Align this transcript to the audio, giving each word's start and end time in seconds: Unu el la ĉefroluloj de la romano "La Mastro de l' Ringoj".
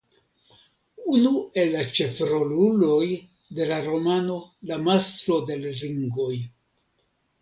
Unu 1.17 1.33
el 1.63 1.67
la 1.75 1.83
ĉefroluloj 1.99 3.05
de 3.59 3.69
la 3.73 3.77
romano 3.91 4.39
"La 4.71 4.81
Mastro 4.89 5.39
de 5.51 5.59
l' 5.63 5.75
Ringoj". 5.83 6.35